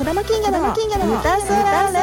[0.00, 2.00] 小玉金魚の金魚の歌そらレ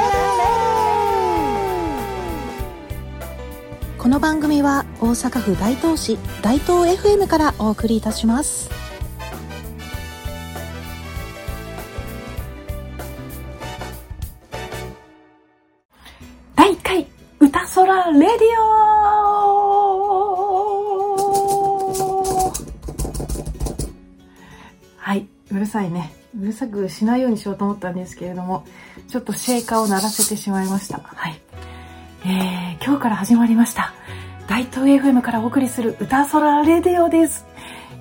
[3.97, 8.69] この番組は大阪府大東市大東 FM からお送りいたします。
[16.55, 17.07] 第1回
[17.39, 18.29] 歌空レディ
[18.61, 18.67] オ。
[24.97, 28.63] はいうるさいねうるさくしないようにしようと思ったんですけれども
[29.07, 30.99] ちょっとシェーカーを鳴らせてしまいました。
[30.99, 31.39] はい。
[32.25, 33.93] えー、今日から始まりました。
[34.47, 37.45] 大東 FM からお送りする歌空レディオです。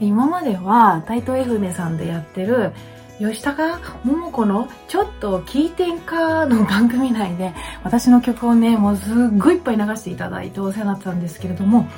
[0.01, 2.73] 今までは大東 FM さんでやってる
[3.19, 11.89] 吉高桃子のちょっと聞いてんかの番組内で私の曲をね、もうすっごいいっぱい流していただいてお世話になってたんですけれども、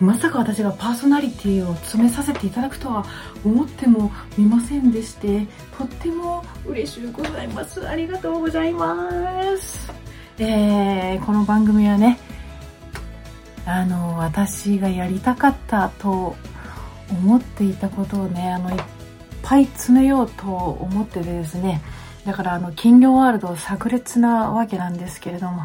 [0.00, 3.04] まさか私がパーソナリティを詰めさせていただくとは
[3.44, 5.46] 思ってもみませんでして、
[5.76, 7.88] とっても嬉しゅうございます。
[7.88, 9.10] ありがとうございま
[9.58, 9.90] す。
[10.38, 12.18] えー、この番組はね、
[13.64, 16.36] あの、私がやりたかったと
[17.10, 18.76] 思っていたことをね、あのいっ、
[19.46, 21.80] ぱい詰めようと思ってですね
[22.26, 25.62] だからあの金魚ワールド炸裂なわけなんですけれども、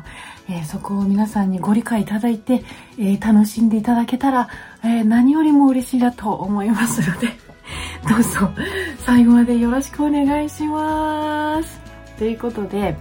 [0.47, 2.63] えー、そこを皆さんにご理解いただいて、
[2.99, 4.47] えー、楽しんでいただけたら、
[4.83, 7.29] えー、何よりも嬉しいなと思いますので
[8.07, 8.51] どうぞ
[8.99, 11.81] 最後までよろしくお願いします。
[12.19, 12.95] ということで、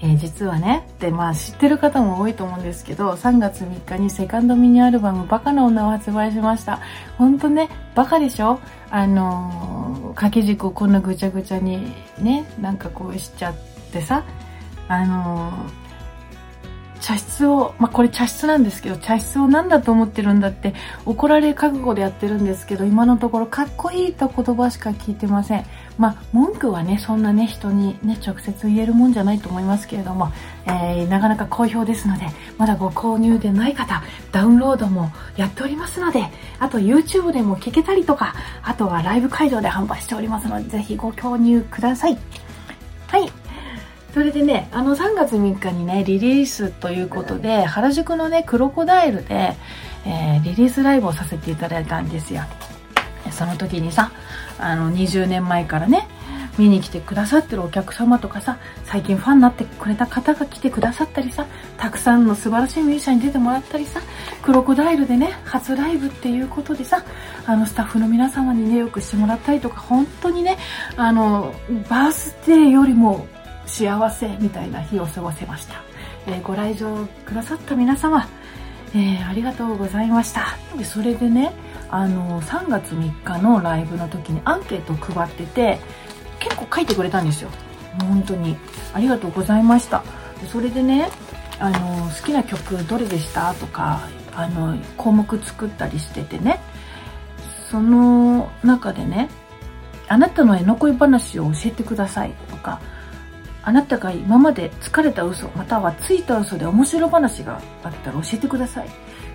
[0.00, 6.80] えー、実はね、で、まあ知ってる方も多いと思うんですけど、3月3日にセカンドミニアルバム、バカな女を発売しました。
[7.18, 8.58] ほんとね、バカでしょ？
[8.90, 9.75] あの、
[10.16, 13.54] 掛け軸をこんなぐちゃぐちゃにね、なんかこうしちゃっ
[13.92, 14.24] てさ、
[14.88, 15.52] あの
[17.00, 25.66] 茶室を、まあ、これ茶室なんですけど、茶室を何だと思ってるんだって怒られ覚悟でやってるんですけど、今のところかっこいいと言葉しか聞いてません。
[25.98, 30.30] まあ、文句はね、そんなね、人にね、直接言えるもんじゃないと思いますけれども、
[30.66, 32.26] えー、なかなか好評ですので、
[32.58, 36.26] まだご購入でない方、ダウンロードもやっておりますので、
[36.58, 42.18] あと YouTube でも聞けたりとか、あとはライブ会場で販売しておりますので、ぜひご購入ください。
[43.06, 43.30] はい。
[44.12, 49.56] それでね、あの3月3日にね、リリースということで、原宿のね、クロコダイルで、
[50.06, 52.42] えー、リリースライブをさせていただいたんですよ。
[53.36, 54.10] その時にさ、
[54.58, 56.08] あの、20年前からね、
[56.58, 64.00] 見に来てくださってるお客様とかさ、最近ファンになってくれた方が来てくださったりさ、たくさんの素晴らしいミュージシャンに出てもらったりさ、
[64.42, 67.04] クロコダイルでね、初ライブっていうことでさ、
[67.46, 70.56] あの、スタッフの皆様にね、よくしてもらったりとか、本当にね、
[70.96, 71.54] あの、
[71.90, 73.26] バースデーよりも
[73.66, 75.82] 幸せみたいな日を過ごせました、
[76.26, 78.28] えー、ご来場くださった皆様、
[78.94, 80.56] えー、ありがとうございました。
[80.78, 81.52] でそれでね
[81.90, 85.78] あの3月3日のライブの時にアンケートを配ってて
[86.40, 87.50] 結構書いてくれたんですよ。
[88.00, 88.56] 本当に。
[88.92, 90.02] ありがとうございました。
[90.52, 91.08] それでね
[91.58, 93.54] あの好きな曲どれでした？
[93.54, 94.00] とか
[94.34, 96.60] あの項目作ったりしててね。
[97.70, 99.28] その中でね
[100.08, 102.32] あなたの絵の恋話を教えてください。
[102.48, 102.80] とか
[103.62, 108.88] あなたが今まで疲れた嘘またはついた嘘で面白話があったら教えてください。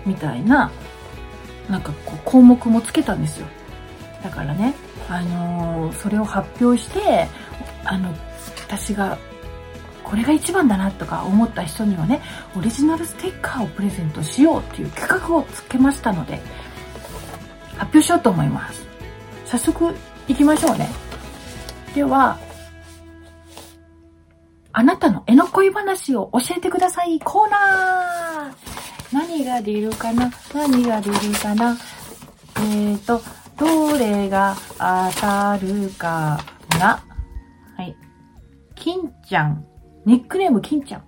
[0.06, 0.70] みたいな
[1.68, 3.46] なんかこう項目もつけたんですよ。
[4.22, 4.74] だからね
[5.08, 7.26] あのー、それを発表して
[7.84, 8.14] あの
[8.68, 9.18] 私が
[10.04, 12.20] これが一番だなとか思った人にはね
[12.56, 16.40] オリジナルステッカーをプレゼントしようっていう企画をつけましたので
[17.76, 18.86] 発表しようと思います。
[19.46, 19.94] 早速
[20.28, 20.88] 行きましょうね。
[21.94, 22.38] では
[24.72, 27.20] あなたの絵の恋話を教えてください。
[27.20, 28.71] コーナー
[29.12, 30.30] 何が出るかな？
[30.54, 31.76] 何が出るかな？
[32.56, 33.20] えーと、
[33.58, 36.42] どれが当たるか
[36.78, 37.02] な？
[37.76, 37.94] はい。
[38.74, 39.64] 金ちゃん。
[40.04, 41.04] ニックネーム金ちゃん。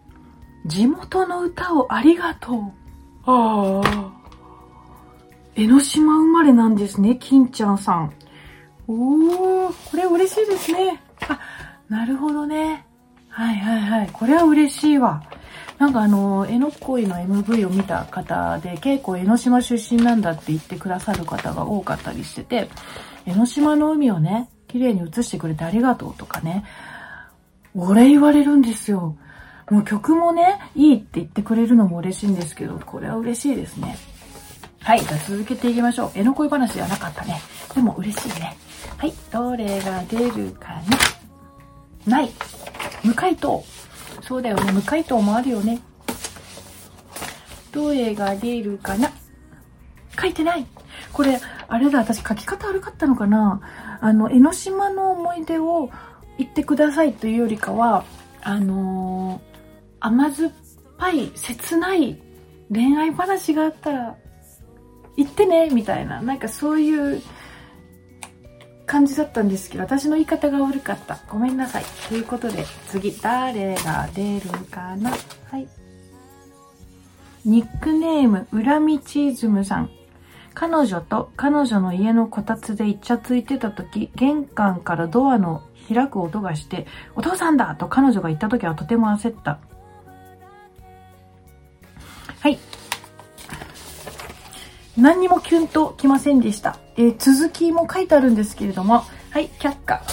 [0.66, 2.56] 地元の歌をありがとう。
[3.26, 4.12] ああ。
[5.56, 8.12] 江ノ島生まれなんですね、金ちゃんさん。
[8.86, 11.00] おー、これ嬉しいですね。
[11.28, 11.38] あ、
[11.88, 12.84] なるほどね。
[13.28, 14.10] はいはいはい。
[14.12, 15.22] これは嬉しいわ。
[15.78, 22.68] なんかあの、江ノ恋の MV を見た方で、結構江ノ島出身なんだって言ってくださる方が多かったりしてて、
[23.26, 26.64] 江ノ島の海をね、綺麗に映してくれてありがとうとかね、
[27.74, 29.16] お礼言われるんですよ。
[29.70, 33.96] もう曲もね、いいって言ってくれるのも嬉しいんですけど、これは嬉しいですね。
[34.80, 36.10] はい、じゃあ続けていきましょう。
[36.14, 37.40] 江ノ恋話じゃなかったね。
[37.74, 38.56] でも嬉しいね。
[38.98, 40.74] はい、どれが出るか
[42.06, 42.30] なない。
[43.02, 43.64] 無回答。
[44.26, 44.72] そうだよね。
[44.72, 45.80] 無回答もあるよね。
[47.72, 49.10] どれが出るかな？
[50.18, 50.66] 書いてない。
[51.12, 53.60] これ、あれだ、私書き方悪かったのかな？
[54.00, 55.90] あの、江ノ島の思い出を
[56.38, 58.04] 言ってくださいというよりかは、
[58.42, 59.40] あのー、
[60.00, 60.52] 甘酸っ
[60.98, 62.18] ぱい、切ない
[62.72, 64.16] 恋愛話があったら、
[65.16, 67.22] 言ってね、みたいな、なんかそういう
[68.86, 71.18] 感じだったんですけど、私の言い方が悪かった。
[71.28, 71.84] ごめんなさい。
[72.08, 75.10] ということで、次、誰が出るかな？
[75.10, 75.16] は
[75.58, 75.68] い。
[77.44, 79.90] ニックネーム、恨みチーズムさん。
[80.54, 89.58] 彼女と彼女の家のこたつでイチャついてた時、玄関からドアの開く音がして、お父さんだと彼女が言った時はとても焦った。
[92.40, 92.58] はい。
[94.96, 96.78] 何にもキュンときませんでした。
[96.96, 100.02] えー、続きも書いてあるんですけれども、はい、却下。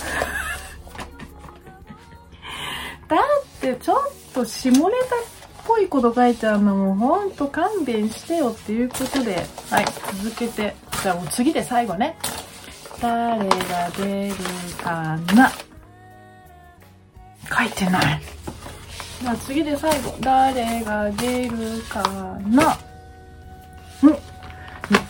[3.08, 3.20] だっ
[3.60, 3.98] てちょっ
[4.34, 4.92] と下ネタっ
[5.68, 9.86] ぽいこと書いてあるのもほんと勘弁してよっていうことで、はい、
[10.24, 10.76] 続けて。
[11.04, 12.18] じゃあもう次で最後ね。
[13.02, 14.36] 誰が出る
[14.84, 15.52] かな
[17.50, 18.22] 書いてない。
[19.22, 20.16] じゃあ次で最後。
[20.20, 22.04] 誰が出るか
[22.48, 22.78] な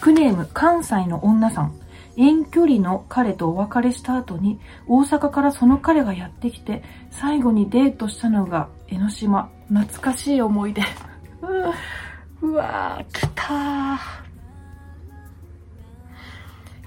[0.01, 1.79] クネーム、関西の女さん。
[2.17, 9.49] 遠距離の彼とお別れした後に、大阪からその彼がやってきて、最後にデートしたのが江ノ島。
[9.69, 10.81] 懐かしい思い出。
[12.41, 13.43] うわぁ、来た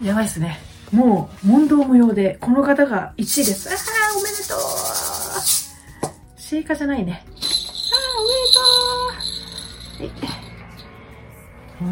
[0.01, 0.07] ー。
[0.07, 0.59] やばいっすね。
[0.93, 3.71] もう、問答無用で、この方が1位です。
[3.71, 4.59] ああ、おめでとう
[6.37, 7.25] シェイカじゃないね。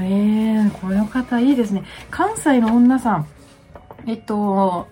[0.01, 1.85] えー、この方いいですね。
[2.11, 3.27] 関西の女さん。
[4.07, 4.89] えっと、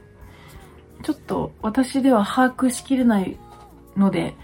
[1.03, 3.37] ちょっと私では把握しきれない
[3.97, 4.35] ので、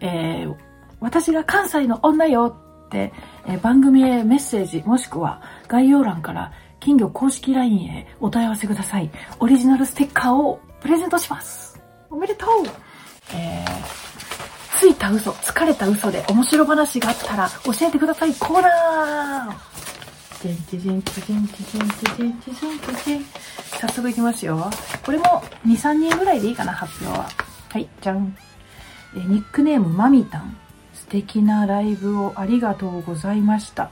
[0.00, 0.54] えー、
[1.00, 2.56] 私が関西の女よ
[2.86, 3.12] って、
[3.46, 9.10] えー、番組へメッセージもしくは概要欄から金魚公式 LINE へお問い合わせください。
[9.40, 11.80] オリジナルステッカーをプレゼントします。
[12.10, 12.48] おめでとう
[13.32, 19.73] えー、ついた嘘、疲れた嘘で面白話があったら教えてくださいコーナー
[20.44, 23.24] チンチチンチチンチチンチチンチチンチチン。
[23.80, 24.70] 早速いきますよ。
[25.02, 25.24] これも
[25.64, 27.30] 2、3人ぐらいでいいかな、発表は。
[27.70, 28.36] はい、じゃん。
[29.16, 30.54] えニックネームマミタン。
[30.92, 33.90] 素敵なライブをありがとうございました。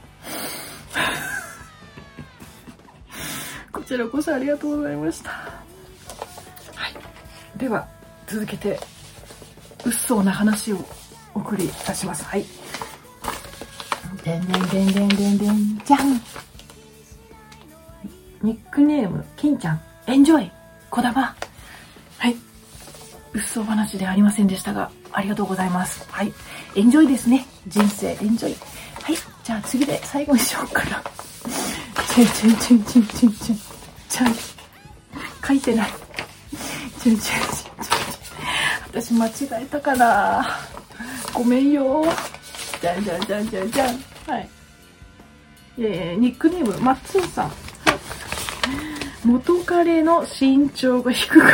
[3.71, 5.31] こちらこそありがとうございました。
[5.31, 5.57] は
[7.55, 7.57] い。
[7.57, 7.87] では、
[8.27, 8.79] 続けて、
[9.85, 10.77] うっそうな話を
[11.33, 12.23] お送りいたします。
[12.23, 12.45] はい。
[14.23, 16.13] でんでんでんでんでんでん、じゃん
[18.41, 20.49] ニックネーム、金ちゃん、エンジョイ、
[20.89, 21.35] こだま。
[22.17, 22.35] はい。
[23.33, 26.07] 嘘話ではありませんでしたが、ありがとうございます。
[26.09, 26.31] はい。
[26.75, 27.45] エンジョイですね。
[27.67, 28.55] 人生、エンジョイ。
[29.01, 29.15] はい。
[29.43, 31.03] じゃあ次で最後にしようかな。
[32.13, 33.59] チュンチュンチュンチュンチュンチュン。
[34.07, 34.35] ちゃん。
[35.45, 35.89] 書いてない。
[37.01, 37.99] チュンチュンチュンチュ
[38.99, 39.01] ン。
[39.01, 39.27] 私間
[39.59, 40.45] 違えたかな
[41.33, 42.05] ごめんよ。
[42.81, 44.12] じゃんじゃんじゃんじゃんじゃん。
[44.27, 44.49] はい。
[45.79, 47.49] えー、ニックネーム、マッツンさん。
[47.49, 47.55] はい。
[49.25, 51.49] 元彼の身長が低かっ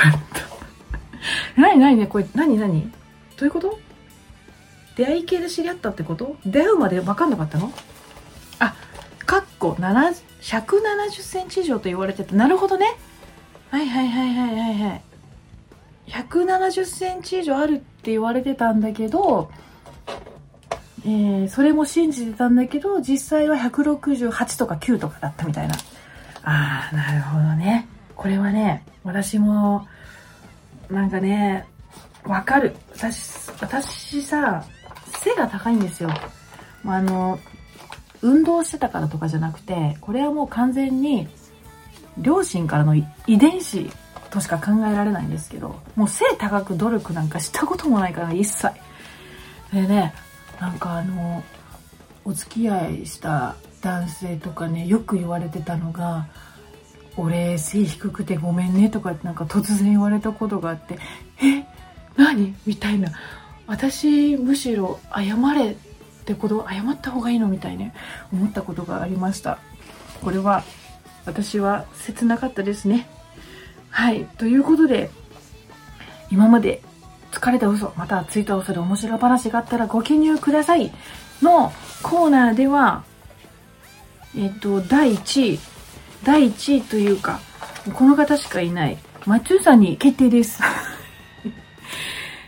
[1.56, 1.62] た。
[1.62, 2.92] なになにね、これ、なになに
[3.38, 3.80] どういうこと？
[4.95, 6.36] 出会い系で知り合ったってこと？
[6.45, 7.71] 出会うまで分かんなかったの？
[8.60, 8.75] あ、
[9.25, 12.36] かっこ170センチ以上と言われてた。
[12.36, 12.98] なるほどね。
[13.69, 15.01] はいはいはいはいはいはい。
[16.07, 19.51] 170センチ以上あるって言われてたんだけど、
[21.06, 25.75] えー、それも信じてたんだけど、実際は168とか9とかだったみたいな。
[26.44, 27.88] ああ、なるほどね。
[28.15, 29.88] これはね、私も、
[30.89, 31.65] なんかね、
[32.25, 32.75] わかる。
[32.94, 34.63] 私、私さ、
[35.24, 36.10] 背が高いんですよ。
[36.84, 37.39] まあの、
[38.22, 41.27] 運動してたからとかじゃなくて、これはもう完全に、
[42.18, 43.89] 両親からの遺伝子
[44.29, 48.70] としか考えられないんですけど、もう背高く努力なんかしたこともないから、一切。
[49.72, 50.13] でね、
[50.60, 51.44] なんかあの
[52.25, 56.28] お付き合いした男性とかねよく言われてたのが
[57.18, 61.00] 「俺背低くてごめんね」とかなんか突然言われたことがあって
[61.42, 61.66] 「え？
[62.18, 63.12] 何?」みたいな
[63.68, 65.75] 私むしろ謝れっ
[66.25, 67.48] てこと謝った方がいいの？
[67.48, 67.94] みたいね。
[68.34, 69.60] 思ったことがありました。
[70.22, 70.63] これは
[71.25, 73.08] 私は切なかったですね。
[73.89, 74.25] はい。
[74.38, 75.10] ということで
[76.30, 76.82] 今まで
[77.31, 80.91] 疲れた嘘、またはツイートをする面白話があったらご記入ください
[81.41, 81.71] の
[82.01, 83.03] コーナーでは、
[84.38, 85.59] えっと、第1位、
[86.24, 87.39] 第1位というか、
[87.93, 90.62] この方しかいない、マチューさんに決定です。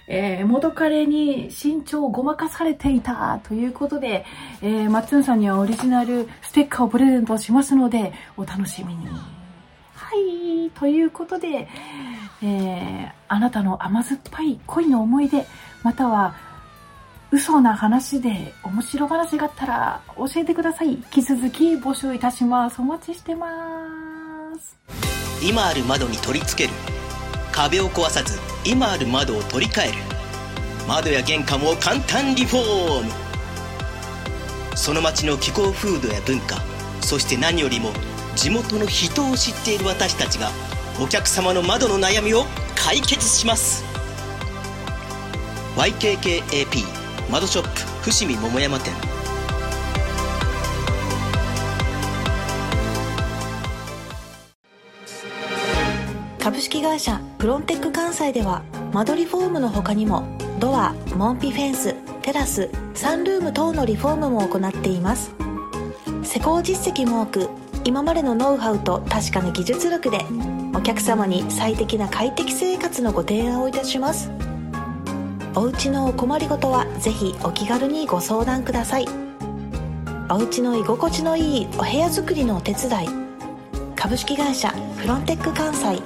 [0.07, 4.25] えー、元彼に身長をごまかされていたということで、
[4.61, 9.07] えー、マッツンさんにはオリジナルステッカーをプレゼントしますので、お楽しみに。
[10.01, 11.67] はいということで、
[12.41, 15.45] えー、あなたの甘酸っぱい恋の思い出、
[15.83, 16.35] または
[17.31, 20.93] 嘘な話で面白話があったら教えてください。
[20.93, 22.81] 引き続き募集いたします。
[22.81, 23.47] お待ちしてま
[24.59, 24.77] す。
[25.47, 26.75] 今ある窓に取り付ける。
[27.51, 29.93] 壁を壊さず、今ある窓を取り替える。
[30.87, 33.11] 窓や玄関を簡単リフォーム。
[34.75, 36.57] その町の気候風土や文化、
[37.01, 37.91] そして何よりも
[38.41, 40.49] 地元の人を知っている私たちが
[40.99, 42.45] お客様の窓の悩みを
[42.75, 43.83] 解決します。
[45.77, 46.83] YKKAP
[47.31, 47.71] 窓ショッ
[48.01, 48.93] プ伏見桃山店。
[56.39, 60.25] 株式会社プロンテック関西では間取りフォームの他にも
[60.59, 61.93] ドア門ピフェンス
[62.23, 65.31] テラスサンルーム等のリフォームも行っています。
[66.23, 70.25] 施工実績も多く今までのノウハウと確かな技術力で
[70.75, 74.31] お客様に最適な快適生活のご提案をいたします。
[75.55, 79.07] お家のお困りごとはぜひお気軽にご相談ください。
[80.29, 83.09] お家の居心地のいいお部屋作りのお手伝い。
[83.95, 86.01] 株式会社フロンテック関西。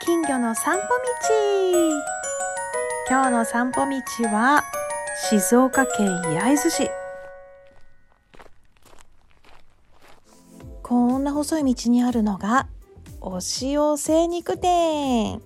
[0.00, 0.84] 金魚の散歩道。
[3.10, 4.64] 今日の散歩道は
[5.16, 6.90] 静岡県焼津市。
[10.82, 12.66] こんな細い道にあるのが
[13.20, 15.40] お塩精肉店。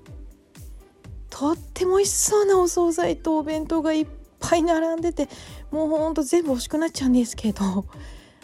[1.29, 4.07] とっても美味しそうなお惣菜とお弁当がいっ
[4.41, 5.29] ぱい並んでて
[5.71, 7.85] もうほんと全部欲しくなっちゃうんですけど。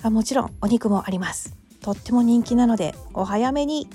[0.03, 1.57] あもちろんお肉もあります。
[1.81, 3.89] とっても人気なのでお早めに。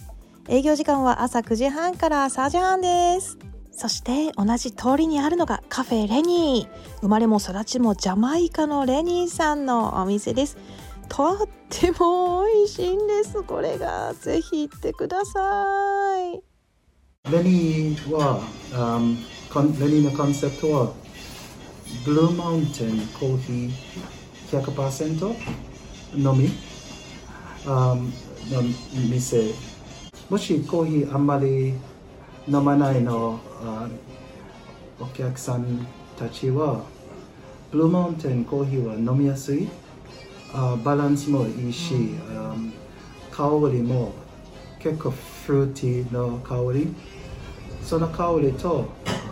[0.48, 3.49] 営業時間は朝9時半から3時半です。
[3.71, 6.99] そして同じ通りにあるのがカフェレニー。
[7.01, 10.57] 生まれも育ちもジャマイカのレニーさんのお店です。
[11.07, 13.41] とっても美味しいんです。
[13.43, 16.41] これがぜひ行ってください。
[17.31, 19.17] レニーは、um,
[19.79, 20.93] レニーのコンセプトは
[22.05, 25.35] ブルーマウンテンコーヒー100%
[26.17, 26.49] のみ、
[27.65, 28.11] um,
[28.51, 28.61] の
[29.09, 29.53] 店。
[30.29, 31.73] もしコーヒーあんまり
[32.48, 33.89] 飲まないの、uh,
[35.00, 36.81] お客さんたちは
[37.72, 39.69] ブルーマウンテンコーヒーは飲みやすい。
[40.53, 42.74] あバランスもいいし、うん、
[43.31, 44.13] 香りも
[44.79, 46.93] 結構フルーティーの香り。
[47.84, 48.86] その香りと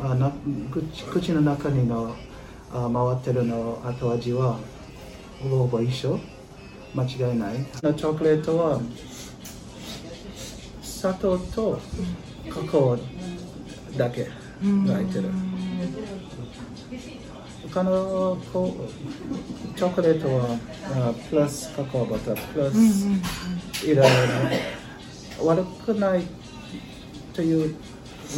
[0.04, 0.32] あな
[0.72, 2.16] 口口の中にの
[2.72, 4.58] あ回ってるの後味は
[5.42, 6.20] ほぼほぼ一緒。
[6.96, 7.56] 間違いない。
[7.82, 8.80] チョコレートは
[10.82, 11.80] 砂糖と
[12.50, 12.98] カカオ
[13.98, 14.32] だけが
[14.96, 15.30] 入ってる。
[17.74, 18.76] 他のこ
[19.76, 20.58] チョコレートは
[21.10, 24.08] あプラスカカオバタープラスいろい。
[24.08, 24.78] ろ
[25.44, 26.24] 悪くない
[27.34, 27.76] という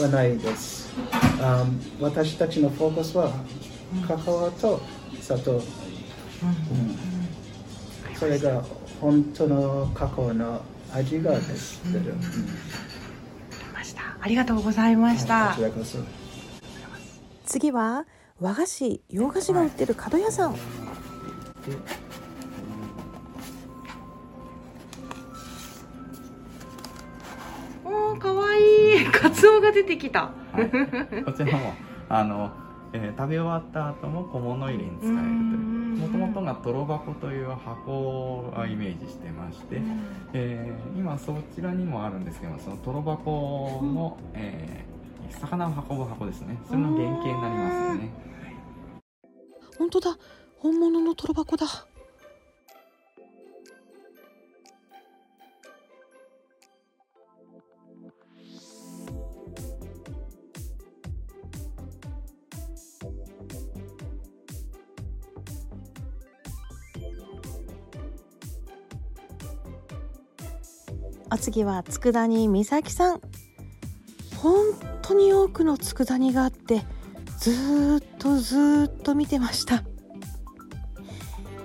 [0.02, 0.92] はないです、
[1.42, 1.66] あ
[2.00, 3.32] 私たちのフォーカスは
[4.08, 4.82] カカオと
[5.22, 5.64] 砂糖、うん、
[8.16, 8.64] それが
[9.02, 10.62] 本当のカカオの
[10.94, 11.94] 味がです、うん、
[14.22, 15.74] ありがとうございました、はい、
[17.46, 18.06] 次は
[18.40, 20.56] 和菓子洋菓子が売ってる角屋さん、
[27.86, 29.06] おーかわいい。
[29.06, 30.70] カツオが出てきた、はい、
[31.24, 31.74] こちらも
[32.08, 32.52] あの、
[32.94, 35.80] えー、食べ終わった後も小物入れに使えるという。
[36.00, 39.82] もともとがとろ箱という箱をイメージしてまして、
[40.34, 46.58] えー、今そちらにもあるんですけどそのとろ箱の、えー、魚を運ぶ箱ですね。
[46.68, 48.12] それの原型になりますよね
[49.78, 50.18] 本当だ。
[50.58, 51.66] 本物のトロ箱だ
[71.32, 73.22] お次は佃煮美咲さん。
[74.38, 74.66] 本
[75.02, 76.86] 当に多くの佃煮があって
[77.40, 79.84] ずっとずっと見てました。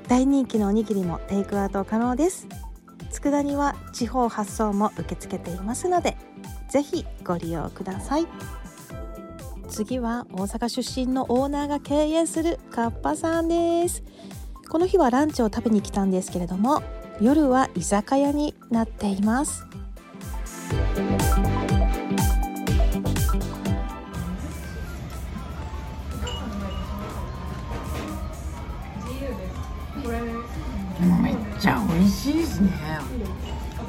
[0.09, 2.47] 大人気のおにぎりもテイクアウト可能です。
[3.11, 6.17] 佃煮は地方発送も受け付けていますので
[6.69, 8.27] ぜひご利用ください。
[9.69, 14.03] 次は大阪出身のオーナーが経営するカッパさんです。
[14.69, 16.83] この日はランチを食べに来たんですけれども
[17.21, 19.67] 夜は居酒屋になっています。
[31.23, 32.71] めっちゃ美味しいですね。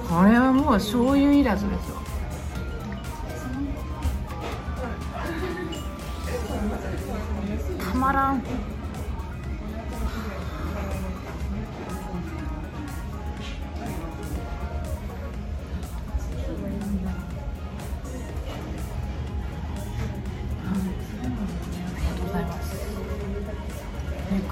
[0.08, 1.96] これはもう醤油いらずですよ。
[7.80, 8.44] たまらん。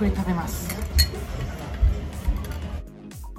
[0.03, 0.75] ゆっくり食べます。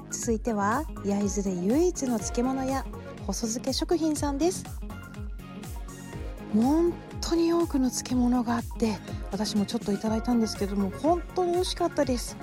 [0.09, 2.83] 続いては焼津で唯一の漬物屋
[3.27, 4.63] 細漬け食品さんです。
[6.55, 6.91] 本
[7.21, 8.97] 当に多くの漬物があって
[9.31, 12.35] 私もちょっといただいたんですけども本当に美味しかったです。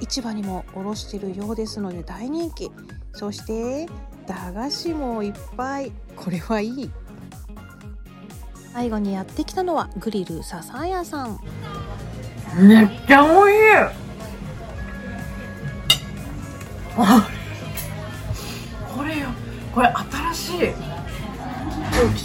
[0.00, 2.70] 市場にも卸しているようですので大人気。
[3.12, 3.88] そして
[4.28, 5.90] 駄菓子もいっぱい。
[6.14, 6.90] これはいい。
[8.72, 11.40] 最後にやってきたのはグリル笹屋さん
[12.58, 13.76] めっちゃ美味しい。
[16.96, 17.28] あ
[18.96, 19.28] これよ。
[19.72, 19.86] これ
[20.32, 20.70] 新しい。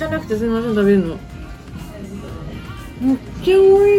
[0.06, 1.18] 汚くてすみません食べるの。
[3.00, 3.90] めっちゃ美味し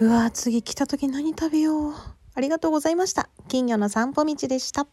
[0.00, 0.04] い。
[0.04, 1.94] うわ次来た時何食べよう。
[2.34, 3.30] ありがとうございました。
[3.48, 4.86] 金魚の散歩道でした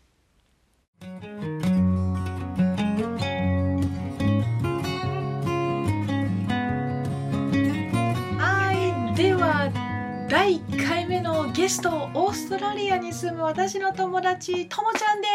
[10.29, 15.27] 第1回目のゲストオーストラリアに住む私の友達ともちゃんで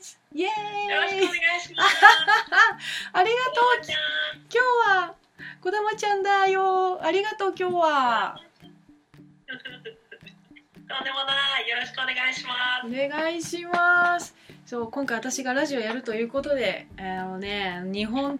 [0.00, 0.50] すイエー
[0.86, 1.96] イよろしくお願いします。
[3.12, 3.64] ありがとう。
[3.82, 3.90] 今
[4.52, 5.14] 日は
[5.60, 8.40] こだまちゃんだよありがとう今日は
[10.88, 11.68] とんでもない。
[11.68, 12.86] よろしくお願いします。
[12.86, 14.36] お願いします
[14.66, 18.38] そう今回私がラジオやるということであのね日本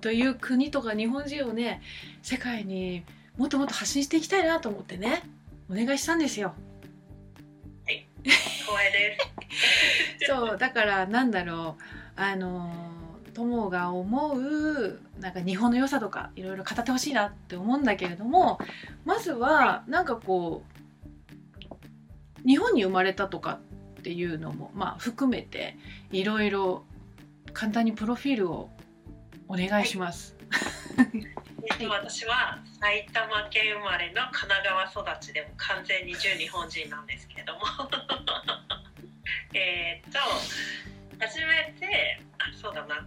[0.00, 1.80] という国とか日本人をね
[2.20, 3.04] 世界に
[3.36, 5.22] もっともっと発信していきたいなと思ってね。
[5.70, 6.54] お願いしたんですよ。
[7.84, 9.18] 光栄で
[10.20, 10.26] す。
[10.28, 11.82] そうだからなんだろう。
[12.20, 12.92] あの
[13.32, 18.58] 友が思うなんか日本の良さとかいろいろ語ってほしいなって思うんだけれども
[19.06, 20.62] まずはなんかこ
[22.44, 23.60] う日本に生まれたとか
[24.00, 25.76] っていうのもまあ含めて
[26.10, 26.84] いろいろ
[27.54, 28.68] 簡単にプロフィールを
[29.48, 30.36] お願いします。
[31.14, 37.60] え私は埼玉県生まれの神奈川育ちでも完全に純日本人なんですけれども。
[39.54, 40.18] えっと
[41.20, 43.06] 初めてあそうだな。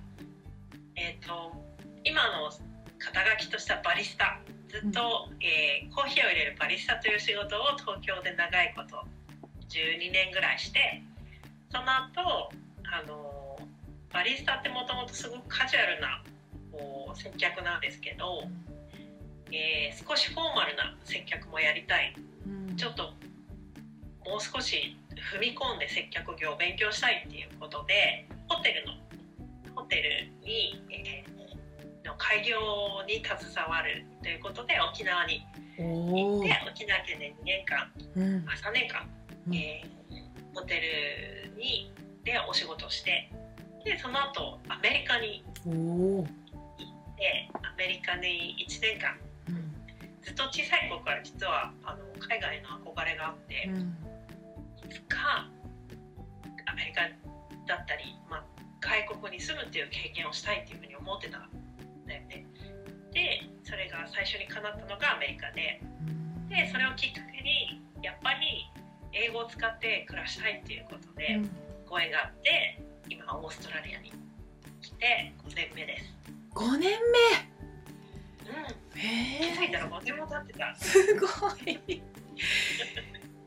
[0.95, 1.51] えっ、と
[2.05, 2.49] 今の
[2.97, 4.39] 肩書きとしたバリスタ。
[4.69, 9.05] ずっと、えーコーヒーを入れるバリスタという仕事を東京で長いこと
[9.69, 11.03] 12年ぐらいして
[11.71, 12.51] その後
[12.83, 13.59] あの
[14.11, 16.23] バリスタってもともとすごくカジュアルな
[16.77, 18.43] こう接客なんですけど、
[19.51, 22.13] えー少しフォーマルな接客もやりたい。
[22.45, 22.75] うん。
[22.75, 23.13] ちょっと
[24.25, 24.97] もう少し
[25.33, 28.93] 踏み込んで接客業を勉強したいっていうことでホテルの
[29.75, 31.35] ホテルに、えー
[32.05, 32.59] の開業
[33.07, 35.41] に携わるということで沖縄に
[35.77, 38.45] 行おって沖縄県で2年間うん。
[38.47, 39.09] あ3年間、
[39.47, 39.55] うん。
[39.55, 39.95] えー
[40.53, 41.91] ホテルに
[42.23, 43.29] でお仕事をして
[43.83, 45.43] でその後アメリカに
[47.15, 49.17] おお、行ってアメリカに1年間。
[49.49, 49.75] うん
[50.25, 53.93] ずっと小さい頃から実はあの海外の憧れがあって、うん。
[54.81, 55.45] いつか
[56.65, 57.01] アメリカ
[57.67, 58.43] だったり、まあ、
[58.81, 61.49] 外国に住むっていう経験をしたいっていうふうに思ってたん
[62.07, 62.47] だよね。
[63.13, 65.79] でそれが最初に叶ったのがアメリカで。
[66.49, 68.69] でそれをきっかけにやっぱり
[69.13, 71.41] 英語を使って暮らしたいっていうことで
[71.87, 74.11] ご縁があって今オーストラリアに
[74.81, 76.24] 来て5年目です。
[76.55, 76.79] 5年うん、
[78.95, 80.75] 目へ気づいたら5年も経ってた。
[80.75, 81.27] すご
[81.69, 81.75] い。
[81.75, 82.01] って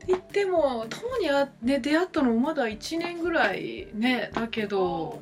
[0.07, 5.21] 言っても友にあ、ね、出会ったのもまだ1年ぐらいねだけど。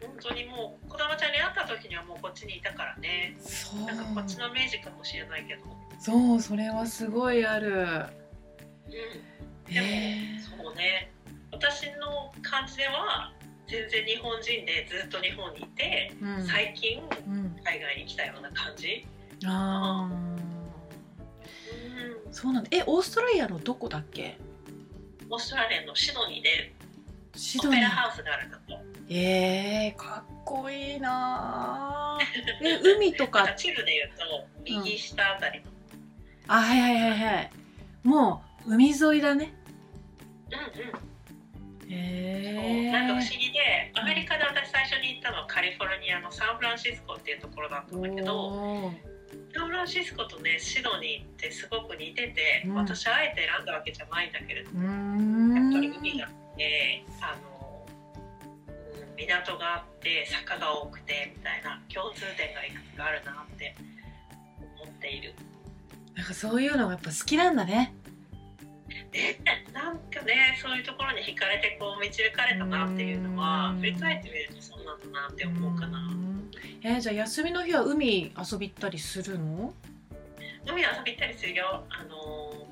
[0.00, 3.36] 本当にもう児玉ちゃんに会った時にはもうこっちにいたからね。
[3.40, 3.80] そう。
[3.86, 5.62] なんかこっちのイメージかもしれないけど、
[5.98, 7.72] そうそれはすごいある。
[7.72, 11.10] うん、でも、へそうね。
[11.50, 13.32] 私の感じでは
[13.72, 15.82] 全然日本人でずっと日本にいて、
[16.12, 16.46] え、うん。
[16.46, 19.06] 最近うん、海外に来たような感じ、
[19.46, 22.32] あー。
[22.32, 22.68] そうなんだ。
[22.72, 24.36] えオーストラリアのどこだっけ？
[25.30, 26.72] オーストラリアのシドニーで
[27.34, 27.78] シドニー。
[27.78, 28.78] オペラハウスがあるんだと。
[29.08, 32.24] えー、かっこいいなー。
[32.68, 33.44] え海とか？
[33.44, 35.66] か地図で言うと右下あたりの、
[36.48, 37.50] あはいはいはいはい。
[38.04, 39.54] もう海沿いだね。
[40.50, 40.90] うんうん。
[41.90, 42.21] へえ
[45.32, 48.92] のはカリフォルニアのサンフランシスコっていうところだったんだけど
[49.54, 52.74] サンフフランシスコとねシドニーってすごく似てて、うん。
[52.74, 55.54] 私あえて選んだわけじゃないんだけれどうーん。
[55.54, 57.52] やっぱり海があってあの、うん
[59.16, 63.76] 港があって坂が多くてみたいな共通点がいくつかあるなって
[64.82, 65.34] 思っている。
[66.14, 67.94] なんかそういうのがやっぱ好きなんだね。
[68.01, 68.01] え
[69.72, 73.78] なんかねそういうところに惹かれてこう導かれたなっていうのはうん。
[73.80, 75.98] 振り返ってみるとそうなんだなって思うかな。
[75.98, 76.50] ん。
[76.82, 79.74] えーじゃあ休みの日は海遊び行ったりするの？
[80.66, 81.84] 海遊び行ったりするよ。
[81.90, 82.66] あの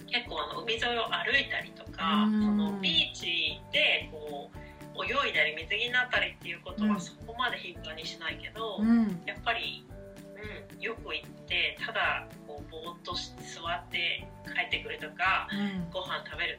[0.00, 2.42] うん、結構あの海沿いを歩いたりとか、うん。
[2.42, 9.22] そのビーチでこう泳いだり水着になったりっていうことうんはそこまで頻繁にしないけど、うん。
[9.26, 9.97] やっぱり、うん、
[10.80, 15.90] よく行ってただこうぼーっとし座って帰ってくるとかうん。
[15.90, 16.58] ご飯食べる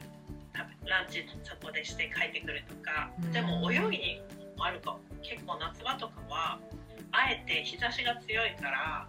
[0.84, 3.32] ランチそこでして帰ってくるとか、うん。
[3.32, 4.22] でも泳ぎに
[4.56, 5.00] もあるかも。
[5.22, 6.58] 結構夏場とかは
[7.12, 9.08] あえて日差しが強いから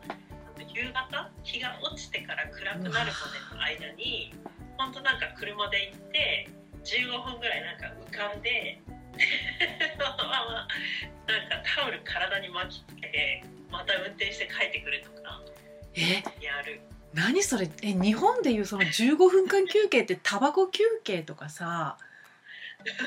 [0.73, 3.07] 夕方日が落ちてから暗くなるまで
[3.55, 4.33] の間に
[4.77, 6.49] 本当なんか車で行って
[6.83, 8.81] 15分ぐらいなんか浮かんで
[9.97, 10.67] そのまま
[11.27, 15.41] なんかタオル体に巻きつけてまた運転して帰ってくるとか
[15.95, 16.23] え？
[16.43, 16.81] やる。
[17.13, 17.69] 何それ？
[17.81, 21.97] え日本でいうその15分間休憩ってタバコ休憩とかさ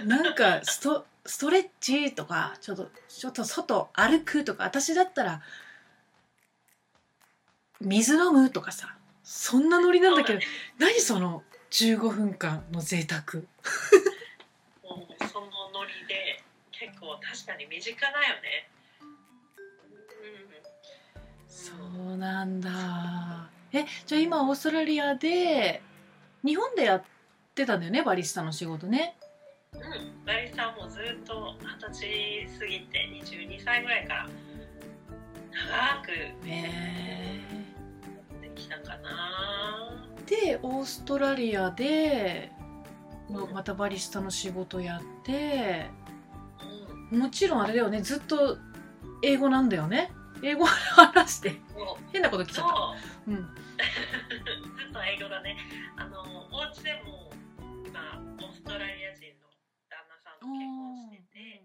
[0.04, 5.40] なんかストストレッチとかちょっとちょっと外歩くとか私だったら
[7.80, 10.40] 水飲むとかさそんなノリなんだけど
[10.78, 13.42] 何その15分間の贅沢？
[14.84, 18.68] もうそのノリで結構確かに身近だよね。
[20.24, 21.72] うん、そ
[22.14, 23.50] うなんだ。
[23.72, 25.82] えじゃあ今オーストラリアで
[26.44, 27.02] 日本でやっ
[27.54, 28.02] てたんだよね？
[28.02, 29.16] バリスタの仕事ね。
[29.72, 29.80] うん、
[30.24, 34.28] バリスタはもうずっと二十歳過ぎて22歳ぐらいから
[35.98, 37.40] 長くへえ。
[38.42, 40.08] できたかな。
[40.26, 42.52] でオーストラリアで
[43.28, 45.90] ままたバリスタの仕事やって。
[47.12, 48.00] うん、もちろんあれだよね。
[48.00, 48.56] ずっと
[49.24, 50.12] 英語なんだよね。
[50.42, 51.54] 英語話して。
[52.12, 52.74] 変なこと来ちゃった。
[52.74, 52.94] そ
[53.26, 53.30] う。
[53.30, 53.36] うん。
[53.36, 55.56] ずっと英語だね。
[55.96, 56.20] あの
[56.52, 57.30] お家でも
[57.86, 58.00] 今
[58.38, 59.48] オーストラリア人の
[59.88, 61.64] 旦那さんと結婚してて。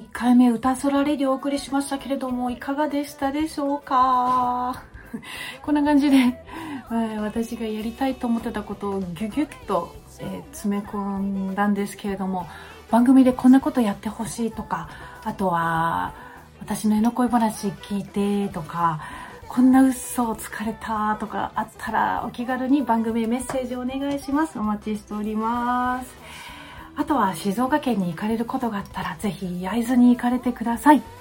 [0.00, 4.82] 1回目歌空レディをお送りしましたけれどもいかがでしたでしょうか？
[5.62, 12.48] こんな感じで、えー私がやりたいと思ってたことをギュギュッと、えー詰め込んだんですけれども
[12.90, 14.88] 番組でこんなことやってほしいとか
[15.24, 16.12] あとは
[16.60, 19.00] 私の絵の恋話聞いてとか
[19.48, 26.14] こんな嘘をつかれたとかあったらお気軽に番組メッセージをお願いしますお待ちしております
[26.96, 31.19] あとは静岡県に行かれることがあったらぜひ焼津に行かれてください。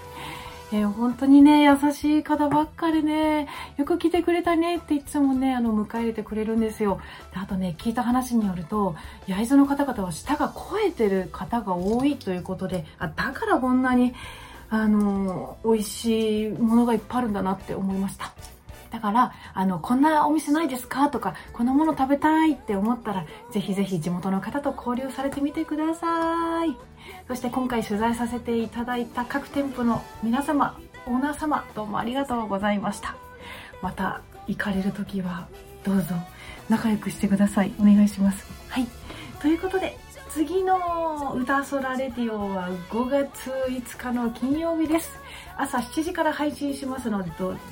[0.72, 7.00] えー本当にね、優しい方ばっかりね、よく来てくれたねっていつもね、あの、迎え入れてくれるんですよ。
[7.34, 14.14] であとね、聞いた話によると、焼津の方々は舌が肥えてる方が多いということで、あ、だからこんなに、
[14.70, 18.32] あの、美味しいものがいっぱいあるんだなって思いました。
[18.92, 21.10] だから、あの、こんなお店ないですか？
[21.10, 26.89] とか、こんなもの食べたいって思ったら、ぜひぜひ地元の方と交流されてみてください。
[27.28, 33.16] そして今回取材させていただいた各店舗の皆様、オーナー様、どうもありがとうございました。
[33.82, 35.48] また行かれる時は、
[35.84, 36.16] どうぞ
[36.70, 37.72] 仲良くしてください。
[37.80, 38.46] お願いします。
[38.70, 38.88] はい。
[39.42, 39.98] ということで、
[40.30, 45.10] 次の歌空レディオは5月5日の金曜日です。
[45.58, 47.24] 朝7時から配信しますの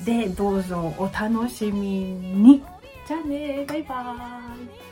[0.04, 2.62] で、どうぞお楽しみに。
[3.06, 4.87] じゃあね、バイバーイ。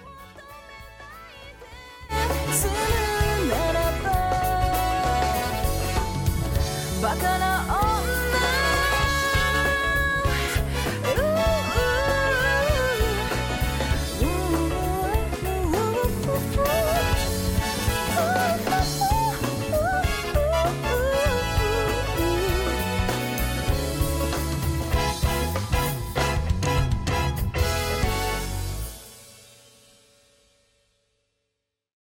[7.20, 7.55] gonna